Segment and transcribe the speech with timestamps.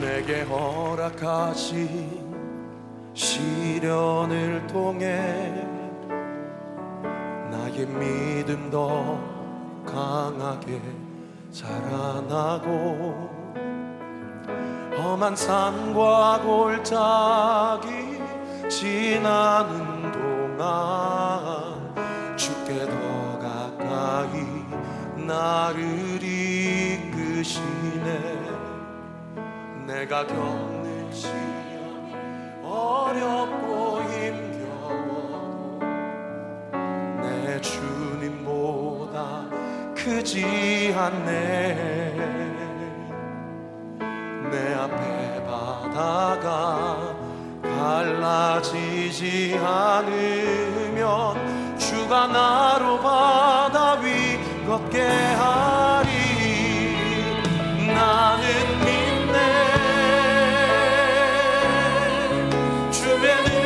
[0.00, 2.24] 내게 허락하신
[3.12, 5.66] 시련을 통해
[7.50, 9.18] 나의 믿음 더
[9.84, 10.80] 강하게
[11.50, 13.36] 자라나고
[14.96, 18.20] 험한 산과 골짜기
[18.68, 21.94] 지나는 동안
[22.36, 24.44] 주께 더 가까이
[25.26, 26.22] 나를
[27.02, 28.35] 이끄시네
[29.96, 32.12] 내가 겪는 시련이
[32.62, 35.78] 어렵고 힘겨워도
[37.22, 39.46] 내 주님보다
[39.96, 42.12] 크지 않네.
[44.50, 47.16] 내 앞에 바다가
[47.62, 50.98] 갈라지지 않으면
[51.78, 55.75] 주가 나로 바다 위 걷게 하리
[63.26, 63.65] 주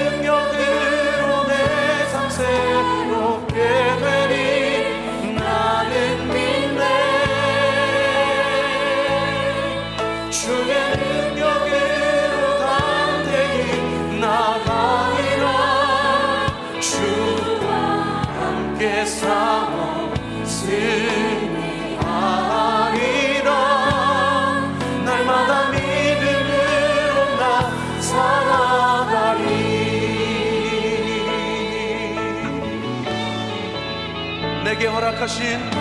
[35.11, 35.80] 허락하신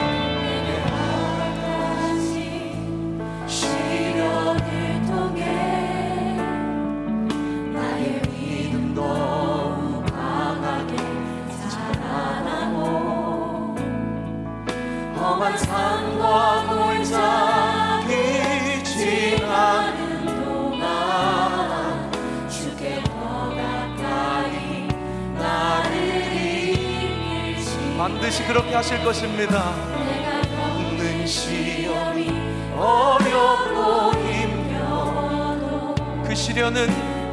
[28.09, 29.71] 반드시 그렇게 하실 것입니다.
[30.03, 32.29] 내가 겪는 시험이
[32.75, 36.87] 어렵고 힘겨워도 그 시련은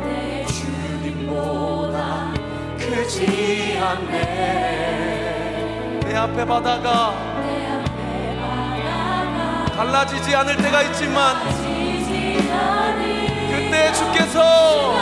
[0.05, 2.35] 내 주님보다
[2.79, 4.21] 크지 않네.
[6.05, 11.37] 내 앞에 바다가 내 앞에 바다가 갈라지지 않을 때가 있지만
[13.51, 14.93] 그때 주께서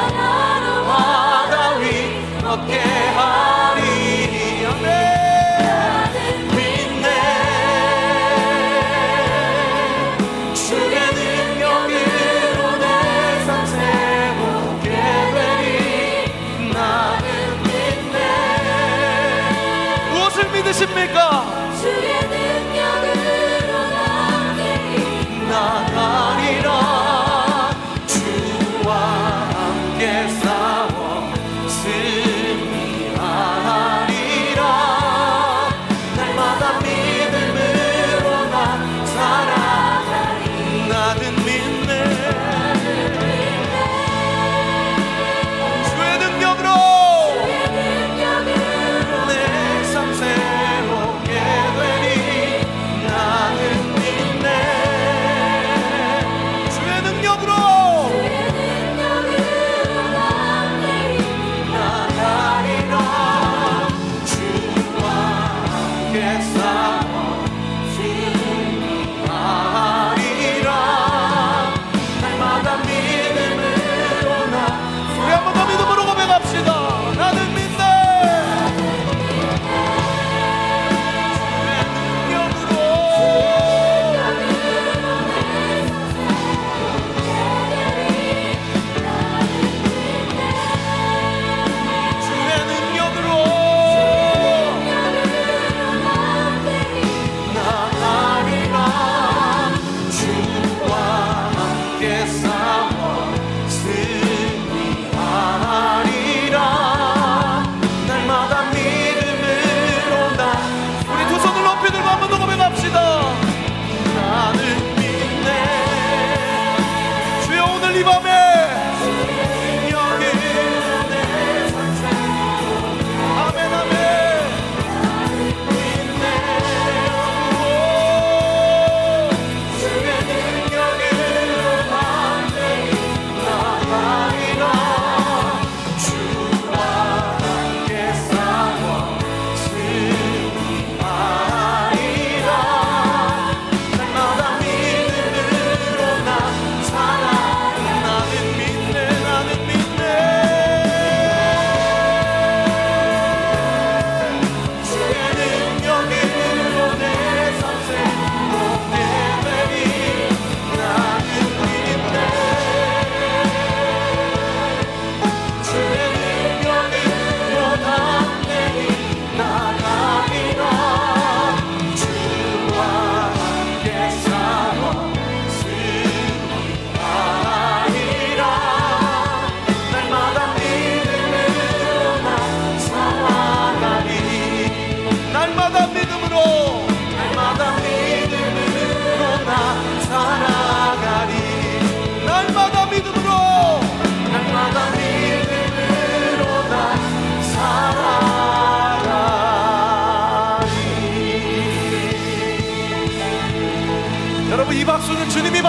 [0.86, 5.13] 바다 위 걷게 하리 아멘
[20.94, 22.13] 믿으십니까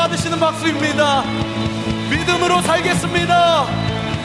[0.06, 1.24] 받으시는 박수입니다.
[2.12, 3.66] 믿음으로 살겠습니다.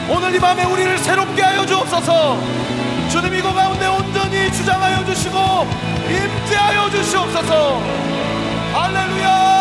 [0.09, 2.37] 오늘 이 밤에 우리를 새롭게 하여 주옵소서.
[3.09, 5.37] 주님 이거 가운데 온전히 주장하여 주시고
[6.07, 7.81] 임재하여 주시옵소서.
[8.73, 9.60] 할렐루야.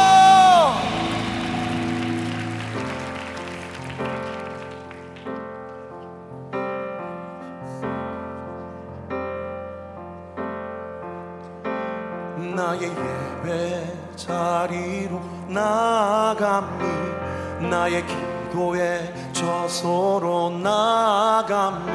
[16.78, 21.92] 나아감이 나의 기도의 저소로 나아감이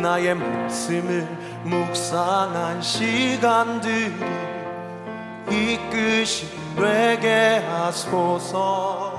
[0.00, 1.26] 나의 말씀을
[1.64, 4.14] 묵상한 시간들이
[5.50, 9.16] 이끄시 되게 하소서.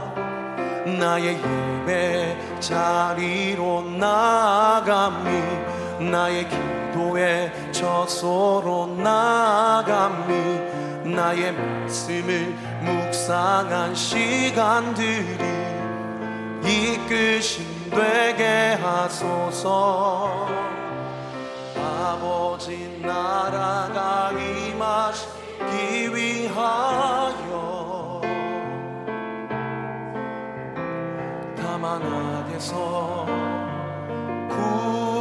[0.85, 5.29] 나의 예배 자리로 나아감이
[6.09, 10.33] 나의 기도의 저소로 나아감이
[11.13, 15.37] 나의 말씀을 묵상한 시간들이
[16.63, 20.47] 이끄심 되게 하소서.
[21.75, 27.41] 아버지 나라가 임하시기 위하여
[31.55, 33.25] 다만 악에서
[34.49, 35.16] 구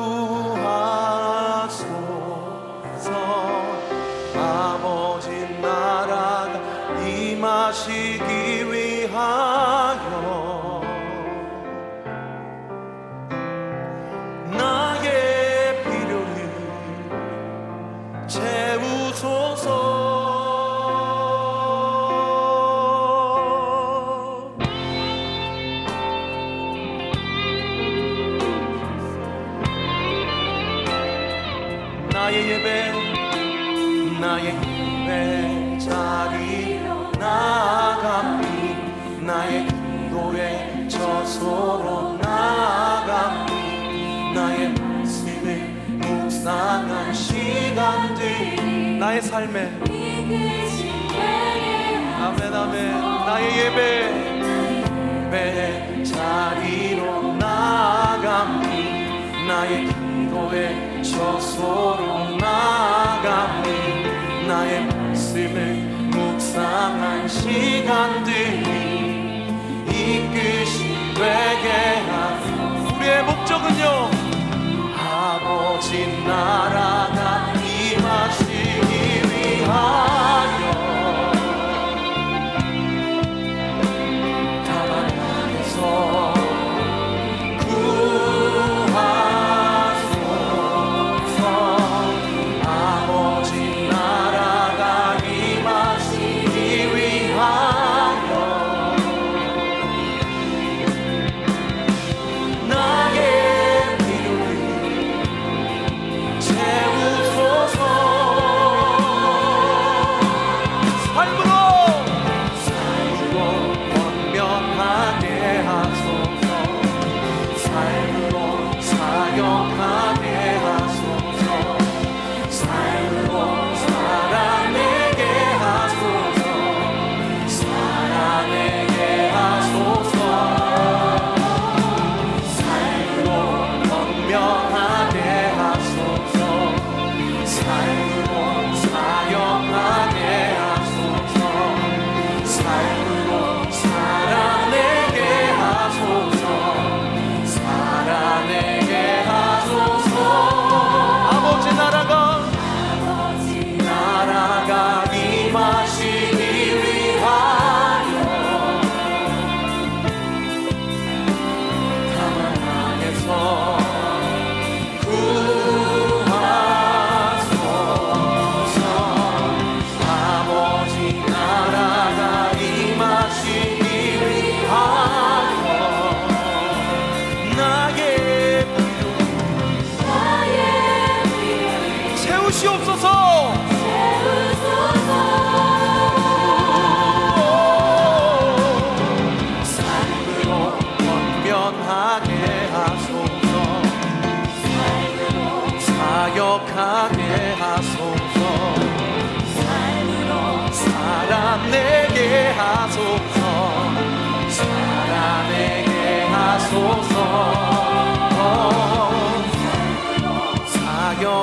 [7.66, 8.05] 임
[53.78, 55.36] 예배
[56.04, 58.66] 자리로 나아감이
[59.46, 63.68] 나의 기도의 저소로 나아감이
[64.48, 65.74] 나의 말씀을
[66.10, 68.64] 묵상한 시간들이
[69.90, 71.66] 이끄신 되게
[72.08, 72.14] 한
[72.96, 73.84] 우리의 목적은요
[74.98, 75.90] 아버지
[76.26, 76.75] 나라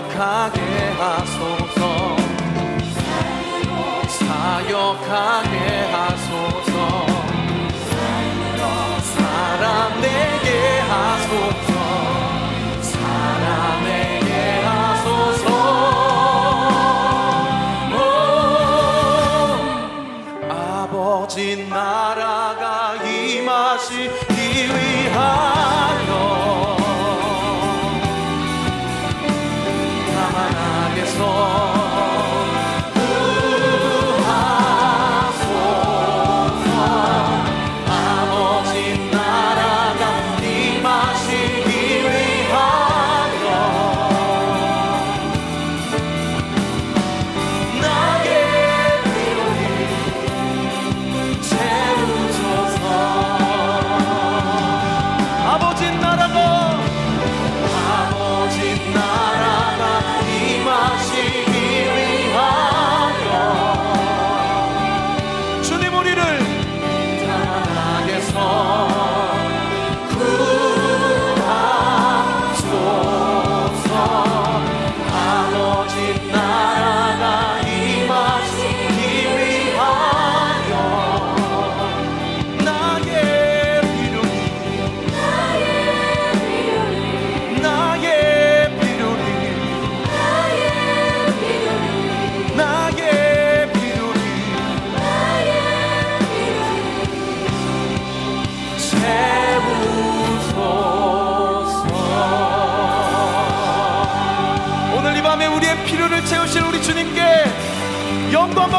[0.03, 0.59] 사역하게
[0.99, 2.17] 하소서.
[4.07, 5.57] 사역하게
[5.91, 7.05] 하소서.
[9.15, 11.52] 사람 되게 하소서.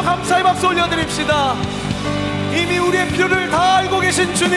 [0.05, 1.55] 감사의 박수 올려드립시다.
[2.55, 4.55] 이미 우리의 필요를 다 알고 계신 주님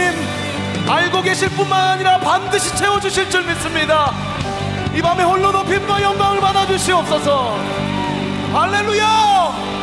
[0.88, 4.13] 알고 계실 뿐만 아니라 반드시 채워주실 줄 믿습니다.
[4.94, 7.58] 이 밤에 홀로 높임과 영광을 받아주시옵소서.
[8.54, 9.77] 할렐루야!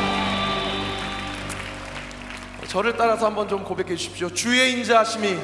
[2.68, 4.28] 저를 따라서 한번 좀 고백해 주십시오.
[4.30, 5.38] 주의 인자하심이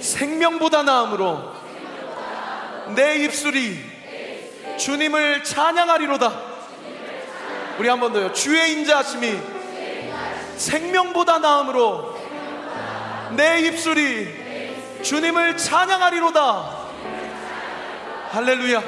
[0.00, 1.54] 생명보다 나음으로
[2.94, 3.78] 내 입술이
[4.78, 6.45] 주님을 찬양하리로다
[7.78, 8.32] 우리 한 번 더요.
[8.32, 9.38] 주의 인자하심이
[10.56, 12.16] 생명보다 나음으로
[13.36, 14.46] 내 입술이
[15.02, 16.86] 주님을 찬양하리로다.
[18.30, 18.82] 할렐루야.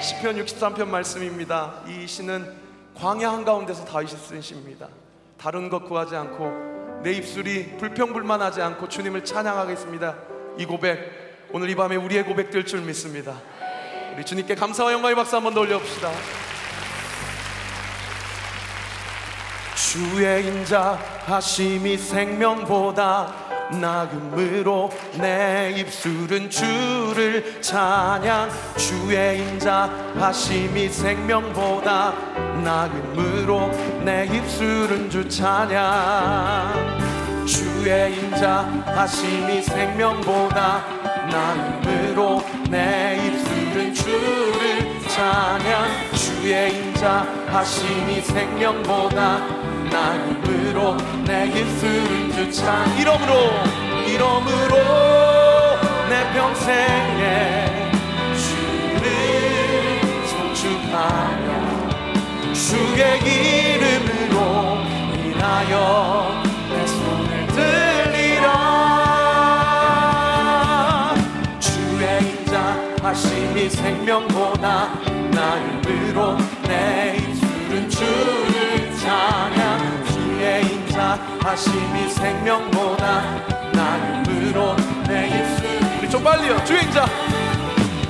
[0.00, 1.74] 시편 63편 말씀입니다.
[1.86, 2.50] 이 시는
[2.94, 4.88] 광야 한가운데서 다윗이 쓴 시입니다.
[5.38, 10.16] 다른 것 구하지 않고 내 입술이 불평불만하지 않고 주님을 찬양하겠습니다.
[10.58, 13.34] 이 고백 오늘 이 밤에 우리의 고백 될 줄 믿습니다.
[14.14, 16.10] 우리 주님께 감사와 영광의 박수 한번 더 올려봅시다
[19.80, 23.34] 주의 인자 하심이 생명보다
[23.72, 28.50] 나음으로 내 입술은 주를 찬양.
[28.76, 32.12] 주의 인자 하심이 생명보다
[32.62, 33.70] 나음으로
[34.04, 36.98] 내 입술은 주 찬양.
[37.46, 40.84] 주의 인자 하심이 생명보다
[41.32, 46.09] 나음으로 내 입술은 주를 찬양
[46.40, 49.40] 주의 인자 하심이 생명보다
[49.90, 53.34] 나음으로 내 입술은 주 찬양 이러므로
[54.06, 54.76] 이러므로
[56.08, 57.92] 내 평생에
[58.38, 59.04] 주를
[60.28, 61.48] 송축하며
[62.54, 63.20] 주의
[63.76, 64.38] 이름으로
[65.22, 68.48] 인하여 내 손을 들리라.
[71.60, 72.56] 주의 인자
[73.02, 80.04] 하심이 생명보다 나음으로 내 입술은 주를 찬양.
[80.06, 83.22] 주의 인자 하심이 생명보다.
[83.72, 85.68] 나음으로 내 입술.
[86.00, 86.64] 우리 좀 빨리요.
[86.64, 87.06] 주의 인자.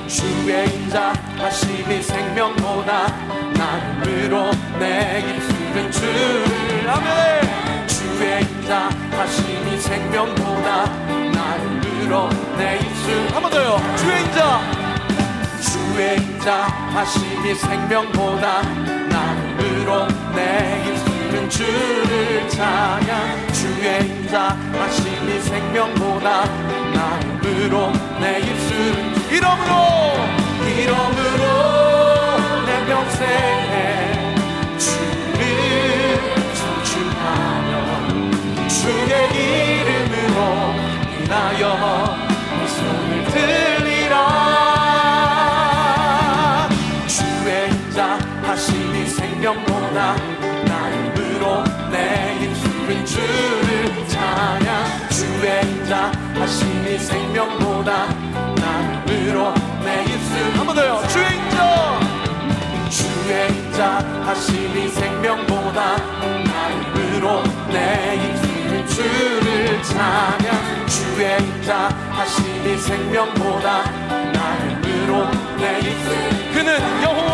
[0.07, 3.07] 주의 인자 하심이 생명보다.
[3.55, 7.87] 나음으로 내 입술은 주를 아멘.
[7.87, 10.85] 주의 인자 하심이 생명보다.
[11.33, 13.27] 나음으로 내 입술.
[13.33, 13.79] 한 번 더요.
[13.97, 14.80] 주의 인자
[15.93, 18.61] 주의 인자하심이 생명보다
[19.09, 23.47] 나음으로 내 입술은 주를 찬양.
[23.51, 26.45] 주의 인자하심이 생명보다
[26.93, 29.73] 나음으로 내 입술은 주- 이러므로!
[30.79, 34.35] 이러므로 내 평생에
[34.77, 36.19] 주를
[36.55, 37.71] 청춘하며
[38.69, 39.11] 주의
[39.83, 40.37] 이름으로
[41.23, 42.30] 인하여
[49.41, 50.15] 생명보다
[50.67, 55.09] 나음으로 내 입술은 주를 찬양.
[55.09, 58.05] 주의 인자하심이 생명보다
[58.61, 59.51] 나음으로
[59.83, 61.01] 내 입술 한 번 더요.
[61.07, 61.99] 주의 인자.
[62.91, 65.97] 주의 인자하심이 생명보다
[66.45, 67.41] 나음으로
[67.73, 70.85] 내 입술은 주를 찬양.
[70.87, 73.89] 주의 인자하심이 생명보다
[74.33, 76.13] 나음으로 내 입술
[76.53, 77.30] 그는 여호와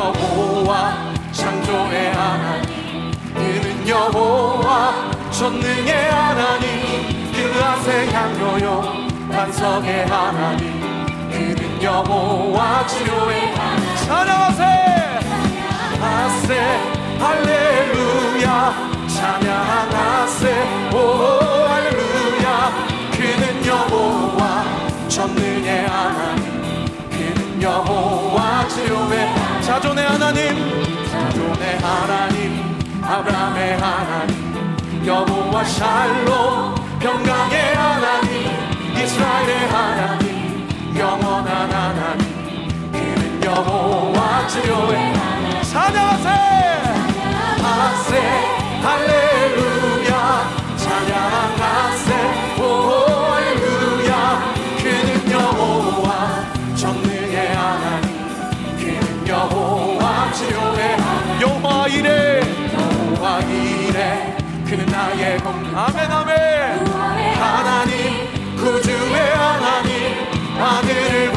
[0.00, 3.12] 여호와 창조의 하나님.
[3.34, 4.94] 그는 여호와
[5.30, 7.20] 전능의 하나님.
[7.62, 10.80] 아세 향로요 반석의 하나님.
[11.30, 13.54] 그는 여호와 치료의
[14.06, 14.64] 찬양하세
[16.00, 16.60] 아세
[17.18, 19.06] 할렐루야.
[19.06, 20.90] 찬양하세.
[20.94, 20.96] 오
[21.68, 22.72] 할렐루야.
[23.12, 24.64] 그는 여호와
[25.08, 26.59] 전능의 하나님
[27.60, 29.28] 여호와 치료의
[29.60, 38.50] 자존의 하나님 자존의 하나님 아브라함의 하나님 여호와 샬롬 평강의 하나님
[38.96, 45.12] 이스라엘의 하나님 영원한 하나님 그는 여호와 치료의
[45.62, 46.28] 찬양하세
[47.62, 48.20] 하세
[48.82, 51.59] 할렐루야 찬양
[64.70, 66.86] 그는 나의 공 아멘 아멘.
[67.34, 70.14] 하나님 구주의 하나님
[70.60, 71.29] 아들을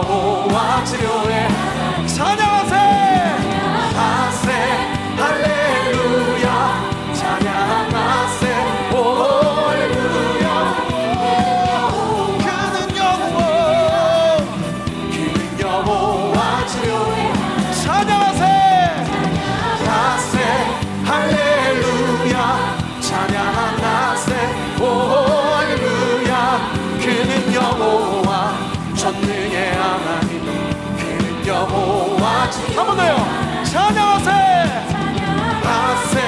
[0.00, 0.41] 그는
[31.52, 33.14] 여호와 한번 더요.
[33.62, 34.30] 찬양하세.
[35.62, 36.20] 하세.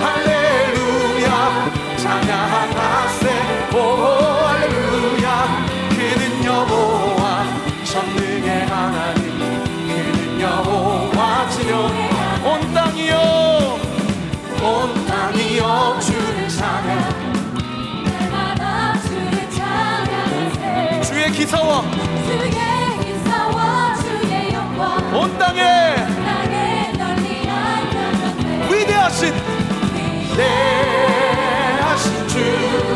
[0.00, 1.70] 할렐루야.
[1.96, 3.24] 찬양하세.
[3.76, 3.78] 오
[4.48, 5.66] 할렐루야.
[5.90, 7.44] 그는 여호와
[7.84, 9.24] 전능의 하나님.
[9.86, 11.86] 그는 여호와 치료
[12.44, 13.78] 온 땅이여.
[14.62, 17.36] 온 땅이여 주를 찬양.
[21.04, 21.82] 주의 기사와
[25.16, 25.96] 온 땅에
[28.70, 29.32] 위대하신
[30.36, 32.95] 대하신 주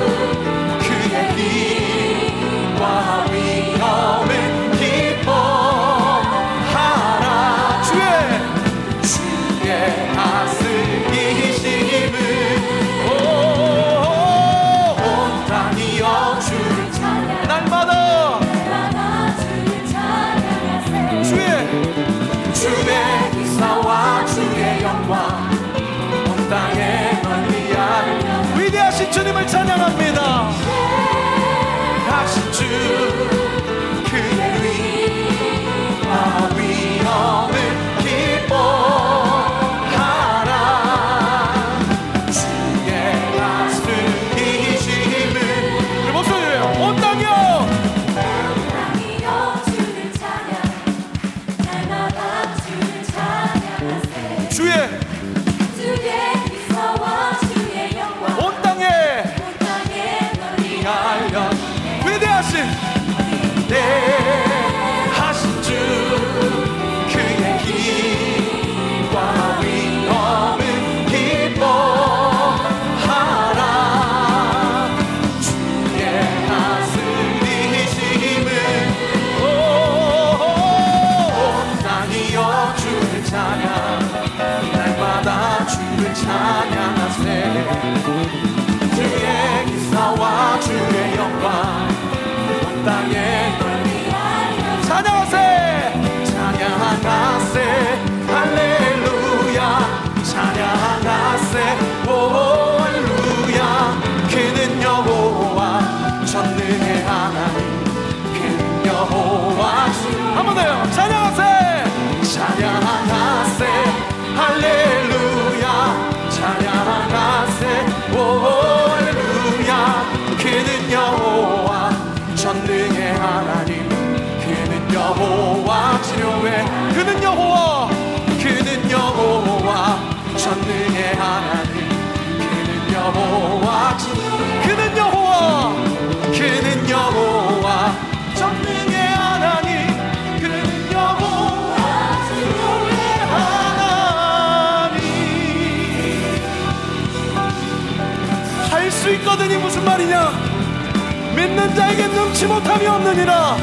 [151.40, 153.56] 믿는 자에게 능치 못함이 없느니라.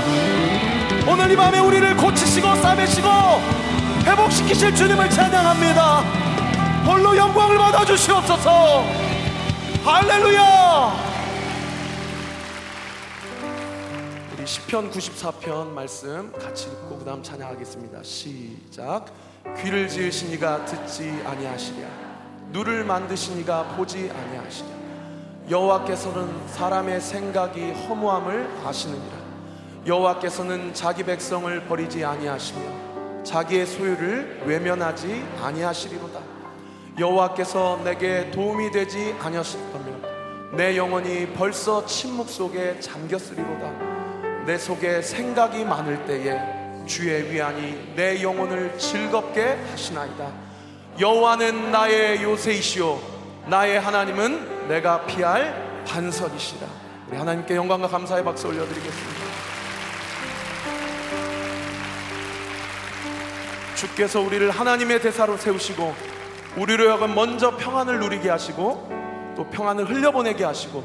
[1.08, 3.08] 오늘 이 밤에 우리를 고치시고 싸매시고
[4.04, 6.00] 회복시키실 주님을 찬양합니다.
[6.88, 8.84] 홀로 영광을 받아 주시옵소서.
[9.86, 11.08] 할렐루야!
[14.34, 18.02] 우리 시편 94편 말씀 같이 읽고 그 다음 찬양하겠습니다.
[18.02, 19.06] 시작.
[19.62, 21.88] 귀를 지으신 이가 듣지 아니하시랴.
[22.50, 24.77] 눈을 만드신 이가 보지 아니하시랴
[25.50, 29.16] 여호와께서는 사람의 생각이 허무함을 아시느니라.
[29.86, 36.20] 여호와께서는 자기 백성을 버리지 아니하시며 자기의 소유를 외면하지 아니하시리로다.
[37.00, 43.72] 여호와께서 내게 도움이 되지 아니하셨다면 내 영혼이 벌써 침묵 속에 잠겼으리로다.
[44.46, 50.30] 내 속에 생각이 많을 때에 주의 위안이 내 영혼을 즐겁게 하시나이다.
[51.00, 53.00] 여호와는 나의 요새이시오
[53.46, 56.68] 나의 하나님은 내가 피할 반석이시라.
[57.10, 59.28] 우리 하나님께 영광과 감사의 박수 올려드리겠습니다.
[63.76, 65.94] 주께서 우리를 하나님의 대사로 세우시고
[66.58, 70.84] 우리로 하여금 먼저 평안을 누리게 하시고 또 평안을 흘려보내게 하시고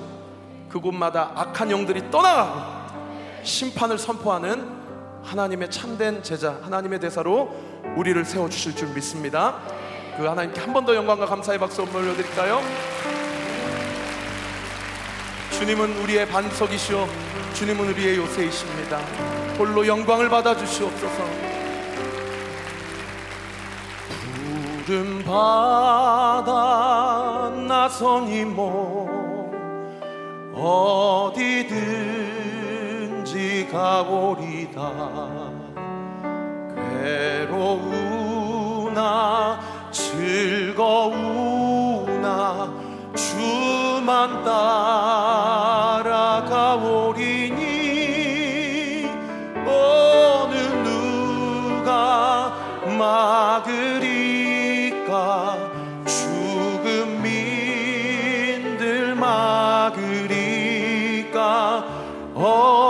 [0.68, 2.82] 그곳마다 악한 영들이 떠나가고
[3.42, 4.82] 심판을 선포하는
[5.24, 7.54] 하나님의 참된 제자 하나님의 대사로
[7.96, 9.56] 우리를 세워주실 줄 믿습니다.
[10.16, 12.60] 그 하나님께 한 번 더 영광과 감사의 박수 올려드릴까요?
[15.62, 17.06] 주님은 우리의 반석이시오.
[17.54, 18.98] 주님은 우리의 요새이십니다.
[19.56, 21.22] 홀로 영광을 받아 주시옵소서.
[24.84, 26.50] 푸른 바다
[27.68, 29.52] 나선이 몸
[30.52, 32.08] 어디든지
[33.70, 34.92] 가보리다.
[37.70, 39.60] 괴로우나
[39.92, 41.22] 즐거우나
[43.14, 46.02] 주 만 따라가오리니
[49.64, 52.52] 어느 누가
[52.98, 54.02] 막으리까?
[56.04, 60.24] 죽음 민들 막으리까?
[62.34, 62.81] 어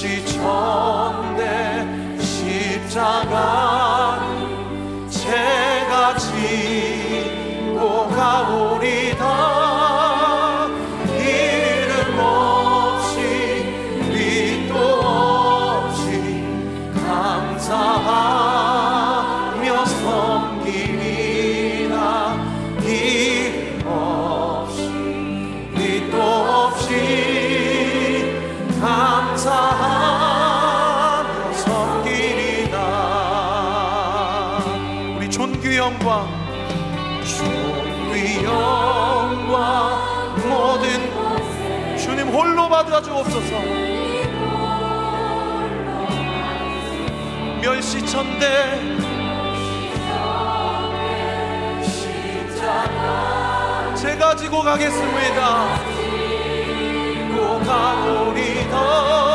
[0.00, 1.42] 멸시천대
[2.20, 3.67] 십자가 제가
[43.08, 43.60] 주옵소서.
[47.62, 48.46] 멸시천대.
[53.96, 55.78] 제가 지고 가겠습니다.
[57.34, 59.27] 지고 가오리다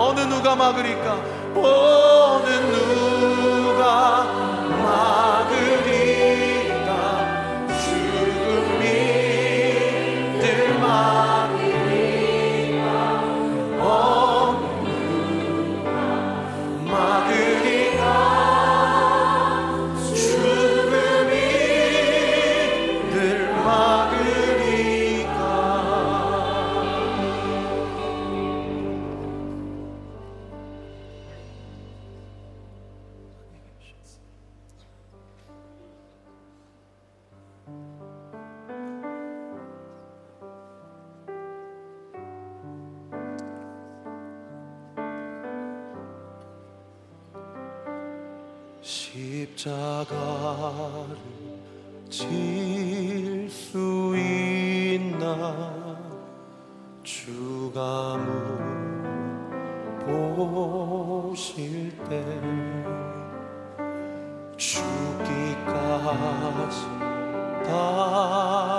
[0.00, 1.12] 어느 누가 막으리까?
[1.54, 4.24] 어느 누가
[4.82, 5.69] 막으리까?
[66.08, 68.69] us.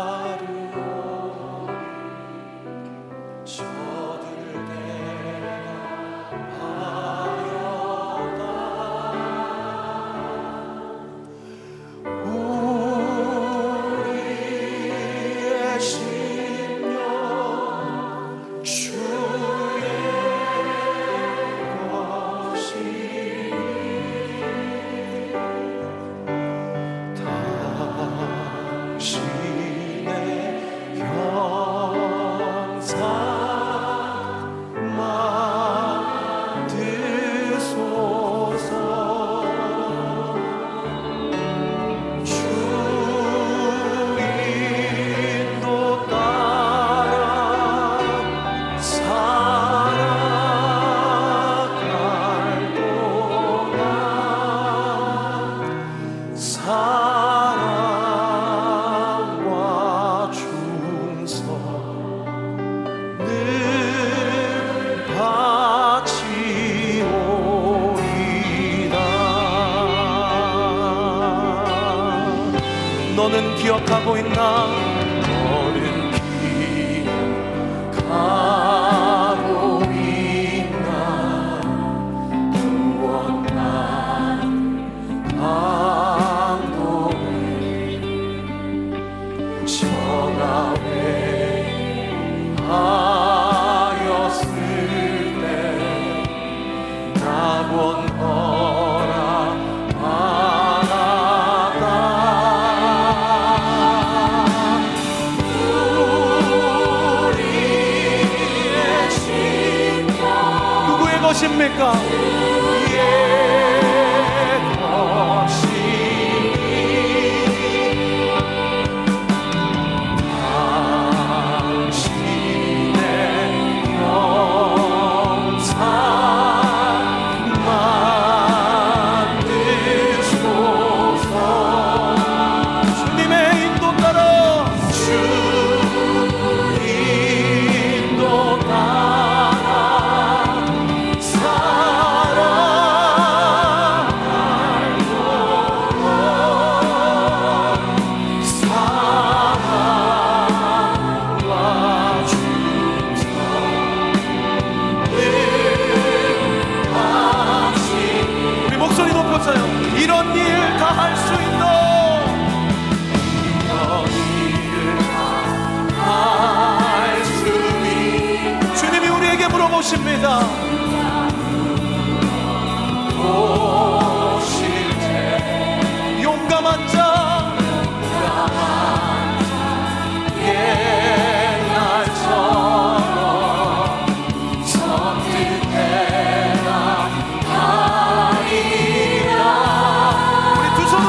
[73.31, 74.90] 너는 기억하고 있나?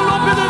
[0.03, 0.42] Pull up